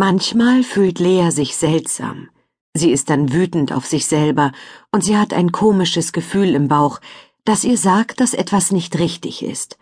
Manchmal 0.00 0.62
fühlt 0.62 1.00
Lea 1.00 1.30
sich 1.30 1.56
seltsam. 1.56 2.28
Sie 2.72 2.92
ist 2.92 3.10
dann 3.10 3.32
wütend 3.32 3.72
auf 3.72 3.84
sich 3.84 4.06
selber 4.06 4.52
und 4.92 5.02
sie 5.02 5.16
hat 5.16 5.34
ein 5.34 5.50
komisches 5.50 6.12
Gefühl 6.12 6.54
im 6.54 6.68
Bauch, 6.68 7.00
das 7.44 7.64
ihr 7.64 7.76
sagt, 7.76 8.20
dass 8.20 8.32
etwas 8.32 8.70
nicht 8.70 8.96
richtig 9.00 9.42
ist. 9.42 9.76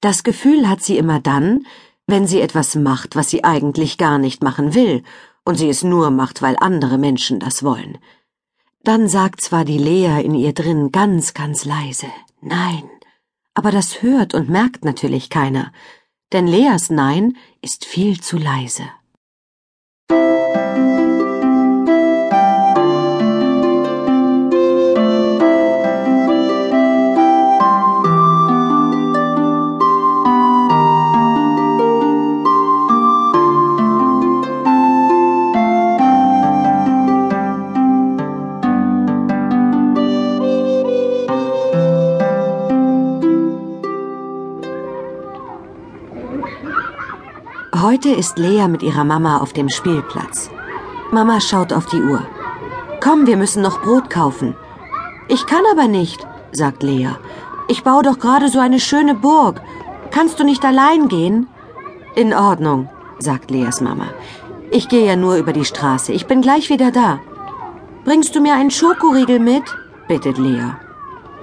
Das 0.00 0.22
Gefühl 0.22 0.70
hat 0.70 0.82
sie 0.82 0.96
immer 0.96 1.20
dann, 1.20 1.66
wenn 2.06 2.26
sie 2.26 2.40
etwas 2.40 2.76
macht, 2.76 3.14
was 3.14 3.28
sie 3.28 3.44
eigentlich 3.44 3.98
gar 3.98 4.16
nicht 4.16 4.42
machen 4.42 4.72
will, 4.72 5.02
und 5.44 5.56
sie 5.56 5.68
es 5.68 5.84
nur 5.84 6.10
macht, 6.10 6.40
weil 6.40 6.56
andere 6.58 6.96
Menschen 6.96 7.40
das 7.40 7.62
wollen. 7.62 7.98
Dann 8.84 9.06
sagt 9.06 9.42
zwar 9.42 9.66
die 9.66 9.76
Lea 9.76 10.22
in 10.24 10.34
ihr 10.34 10.54
drin 10.54 10.92
ganz, 10.92 11.34
ganz 11.34 11.66
leise 11.66 12.06
Nein, 12.40 12.88
aber 13.52 13.70
das 13.70 14.00
hört 14.00 14.32
und 14.32 14.48
merkt 14.48 14.86
natürlich 14.86 15.28
keiner, 15.28 15.74
denn 16.32 16.46
Leas 16.46 16.88
Nein 16.88 17.36
ist 17.60 17.84
viel 17.84 18.22
zu 18.22 18.38
leise. 18.38 18.84
Heute 47.82 48.10
ist 48.10 48.36
Lea 48.36 48.68
mit 48.68 48.82
ihrer 48.82 49.04
Mama 49.04 49.38
auf 49.38 49.54
dem 49.54 49.70
Spielplatz. 49.70 50.50
Mama 51.12 51.40
schaut 51.40 51.72
auf 51.72 51.86
die 51.86 52.02
Uhr. 52.02 52.20
Komm, 53.02 53.26
wir 53.26 53.38
müssen 53.38 53.62
noch 53.62 53.80
Brot 53.80 54.10
kaufen. 54.10 54.54
Ich 55.28 55.46
kann 55.46 55.62
aber 55.72 55.88
nicht, 55.88 56.26
sagt 56.52 56.82
Lea. 56.82 57.12
Ich 57.68 57.82
baue 57.82 58.02
doch 58.02 58.18
gerade 58.18 58.48
so 58.48 58.58
eine 58.58 58.80
schöne 58.80 59.14
Burg. 59.14 59.62
Kannst 60.10 60.38
du 60.38 60.44
nicht 60.44 60.62
allein 60.62 61.08
gehen? 61.08 61.46
In 62.14 62.34
Ordnung, 62.34 62.90
sagt 63.18 63.50
Leas 63.50 63.80
Mama. 63.80 64.08
Ich 64.70 64.90
gehe 64.90 65.06
ja 65.06 65.16
nur 65.16 65.36
über 65.36 65.54
die 65.54 65.64
Straße. 65.64 66.12
Ich 66.12 66.26
bin 66.26 66.42
gleich 66.42 66.68
wieder 66.68 66.90
da. 66.90 67.18
Bringst 68.04 68.34
du 68.34 68.42
mir 68.42 68.56
einen 68.56 68.70
Schokoriegel 68.70 69.38
mit? 69.38 69.64
bittet 70.06 70.36
Lea. 70.36 70.72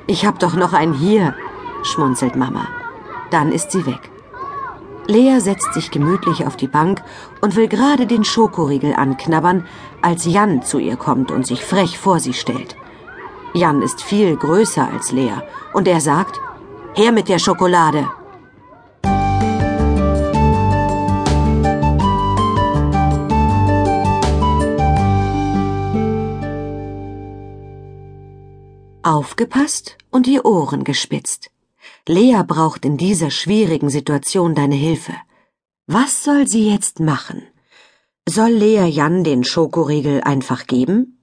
Ich 0.05 0.23
hab 0.23 0.37
doch 0.37 0.53
noch 0.53 0.73
einen 0.73 0.93
hier, 0.93 1.33
schmunzelt 1.81 2.35
Mama. 2.35 2.67
Dann 3.31 3.51
ist 3.51 3.71
sie 3.71 3.87
weg. 3.87 4.11
Lea 5.07 5.39
setzt 5.39 5.73
sich 5.73 5.89
gemütlich 5.89 6.45
auf 6.45 6.57
die 6.57 6.67
Bank 6.67 7.01
und 7.41 7.55
will 7.55 7.69
gerade 7.69 8.05
den 8.05 8.25
Schokoriegel 8.25 8.93
anknabbern, 8.93 9.65
als 10.01 10.25
Jan 10.25 10.61
zu 10.63 10.79
ihr 10.79 10.97
kommt 10.97 11.31
und 11.31 11.47
sich 11.47 11.63
frech 11.63 11.97
vor 11.97 12.19
sie 12.19 12.33
stellt. 12.33 12.75
Jan 13.53 13.81
ist 13.81 14.03
viel 14.03 14.35
größer 14.35 14.87
als 14.91 15.11
Lea 15.13 15.41
und 15.73 15.87
er 15.87 16.01
sagt, 16.01 16.41
Her 16.93 17.11
mit 17.11 17.29
der 17.29 17.39
Schokolade. 17.39 18.09
Aufgepasst 29.03 29.97
und 30.11 30.25
die 30.25 30.41
Ohren 30.41 30.83
gespitzt. 30.83 31.49
Lea 32.07 32.41
braucht 32.47 32.85
in 32.85 32.97
dieser 32.97 33.31
schwierigen 33.31 33.89
Situation 33.89 34.55
deine 34.55 34.75
Hilfe. 34.75 35.13
Was 35.87 36.23
soll 36.23 36.47
sie 36.47 36.69
jetzt 36.69 36.99
machen? 36.99 37.43
Soll 38.27 38.51
Lea 38.51 38.87
Jan 38.87 39.23
den 39.23 39.43
Schokoriegel 39.43 40.21
einfach 40.21 40.67
geben? 40.67 41.19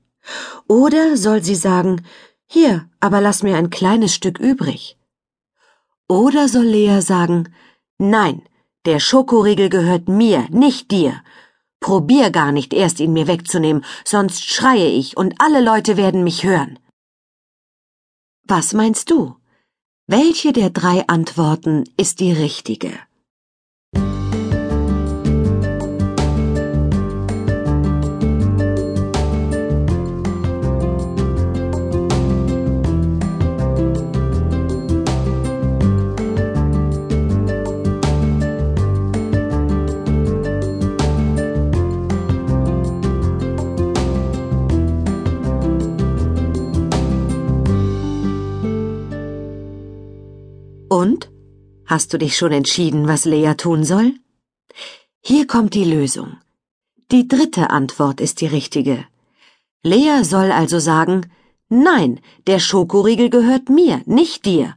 Oder 0.69 1.17
soll 1.17 1.43
sie 1.43 1.55
sagen, 1.55 2.03
hier, 2.47 2.89
aber 3.01 3.21
lass 3.21 3.43
mir 3.43 3.57
ein 3.57 3.71
kleines 3.71 4.15
Stück 4.15 4.39
übrig? 4.39 4.99
Oder 6.09 6.49
soll 6.49 6.67
Lea 6.67 7.01
sagen, 7.01 7.55
nein, 7.99 8.43
der 8.85 9.01
Schokoriegel 9.01 9.71
gehört 9.71 10.09
mir, 10.09 10.47
nicht 10.51 10.91
dir. 10.91 11.23
Probier 11.81 12.31
gar 12.31 12.53
nicht 12.53 12.73
erst 12.73 13.01
ihn 13.01 13.13
mir 13.13 13.27
wegzunehmen, 13.27 13.85
sonst 14.05 14.45
schreie 14.45 14.89
ich 14.89 15.17
und 15.17 15.35
alle 15.39 15.63
Leute 15.63 15.97
werden 15.97 16.25
mich 16.25 16.45
hören. 16.45 16.79
Was 18.45 18.75
meinst 18.75 19.11
du? 19.11 19.37
Welche 20.07 20.53
der 20.53 20.69
drei 20.69 21.03
Antworten 21.07 21.85
ist 21.97 22.21
die 22.21 22.31
richtige? 22.31 22.91
Und? 50.89 51.31
Hast 51.87 52.13
du 52.13 52.19
dich 52.19 52.37
schon 52.37 52.53
entschieden, 52.53 53.07
was 53.07 53.25
Lea 53.25 53.55
tun 53.55 53.85
soll? 53.85 54.15
Hier 55.21 55.47
kommt 55.47 55.75
die 55.75 55.85
Lösung. 55.85 56.39
Die 57.11 57.29
dritte 57.29 57.71
Antwort 57.71 58.21
ist 58.21 58.41
die 58.41 58.47
richtige. 58.47 59.05
Lea 59.83 60.23
soll 60.25 60.51
also 60.51 60.79
sagen, 60.79 61.31
nein, 61.69 62.21
der 62.47 62.59
Schokoriegel 62.59 63.29
gehört 63.31 63.69
mir, 63.69 64.03
nicht 64.07 64.47
dir. 64.47 64.77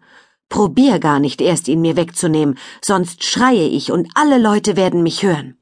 Probier 0.50 1.00
gar 1.00 1.20
nicht 1.20 1.42
erst 1.42 1.68
ihn 1.68 1.82
mir 1.82 1.96
wegzunehmen, 1.96 2.58
sonst 2.82 3.24
schreie 3.24 3.68
ich 3.68 3.92
und 3.92 4.10
alle 4.16 4.38
Leute 4.38 4.76
werden 4.76 5.04
mich 5.04 5.24
hören. 5.24 5.58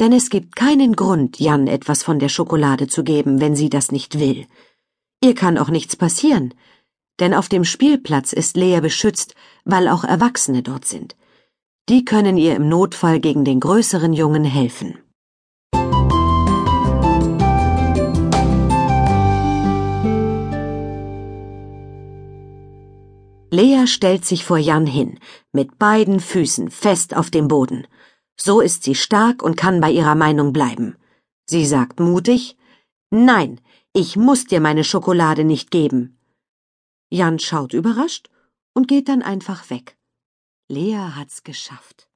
Denn 0.00 0.12
es 0.12 0.30
gibt 0.30 0.56
keinen 0.56 0.96
Grund, 0.96 1.38
Jan 1.38 1.66
etwas 1.66 2.02
von 2.02 2.18
der 2.18 2.30
Schokolade 2.30 2.86
zu 2.86 3.04
geben, 3.04 3.40
wenn 3.40 3.56
sie 3.56 3.68
das 3.68 3.92
nicht 3.92 4.18
will. 4.18 4.46
Ihr 5.22 5.34
kann 5.34 5.58
auch 5.58 5.68
nichts 5.68 5.96
passieren 5.96 6.54
denn 7.20 7.34
auf 7.34 7.48
dem 7.48 7.64
Spielplatz 7.64 8.32
ist 8.32 8.56
Lea 8.56 8.80
beschützt, 8.80 9.34
weil 9.64 9.88
auch 9.88 10.04
Erwachsene 10.04 10.62
dort 10.62 10.86
sind. 10.86 11.16
Die 11.88 12.04
können 12.04 12.36
ihr 12.36 12.56
im 12.56 12.68
Notfall 12.68 13.20
gegen 13.20 13.44
den 13.44 13.60
größeren 13.60 14.12
Jungen 14.12 14.44
helfen. 14.44 14.98
Lea 23.50 23.86
stellt 23.86 24.24
sich 24.24 24.46
vor 24.46 24.56
Jan 24.56 24.86
hin, 24.86 25.18
mit 25.52 25.78
beiden 25.78 26.20
Füßen 26.20 26.70
fest 26.70 27.14
auf 27.14 27.30
dem 27.30 27.48
Boden. 27.48 27.86
So 28.34 28.62
ist 28.62 28.82
sie 28.82 28.94
stark 28.94 29.42
und 29.42 29.56
kann 29.56 29.82
bei 29.82 29.90
ihrer 29.90 30.14
Meinung 30.14 30.54
bleiben. 30.54 30.96
Sie 31.44 31.66
sagt 31.66 32.00
mutig, 32.00 32.56
Nein, 33.10 33.60
ich 33.92 34.16
muss 34.16 34.46
dir 34.46 34.60
meine 34.60 34.84
Schokolade 34.84 35.44
nicht 35.44 35.70
geben. 35.70 36.16
Jan 37.12 37.38
schaut 37.38 37.74
überrascht 37.74 38.30
und 38.72 38.88
geht 38.88 39.06
dann 39.10 39.20
einfach 39.20 39.68
weg. 39.68 39.98
Lea 40.68 40.96
hat's 41.14 41.42
geschafft. 41.42 42.08